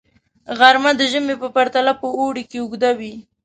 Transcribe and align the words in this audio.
غرمه 0.57 0.91
د 0.99 1.01
ژمي 1.11 1.35
په 1.41 1.47
پرتله 1.55 1.93
په 2.01 2.07
اوړي 2.17 2.43
کې 2.49 2.57
اوږده 2.61 2.91
وي 2.99 3.13